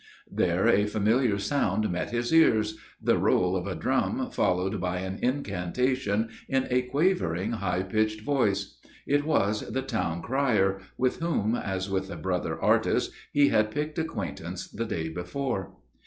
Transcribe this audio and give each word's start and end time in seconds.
There 0.31 0.67
a 0.67 0.87
familiar 0.87 1.37
sound 1.37 1.87
met 1.91 2.09
his 2.09 2.33
ears 2.33 2.75
the 2.99 3.19
roll 3.19 3.55
of 3.55 3.67
a 3.67 3.75
drum 3.75 4.31
followed 4.31 4.81
by 4.81 4.97
an 4.97 5.19
incantation 5.21 6.29
in 6.49 6.65
a 6.71 6.81
quavering, 6.81 7.51
high 7.51 7.83
pitched 7.83 8.21
voice. 8.21 8.79
It 9.05 9.25
was 9.25 9.61
the 9.71 9.83
Town 9.83 10.23
Crier, 10.23 10.79
with 10.97 11.19
whom, 11.19 11.53
as 11.55 11.87
with 11.87 12.09
a 12.09 12.17
brother 12.17 12.59
artist, 12.59 13.11
he 13.31 13.49
had 13.49 13.69
picked 13.69 13.99
acquaintance 13.99 14.67
the 14.67 14.85
day 14.85 15.07
before. 15.07 15.73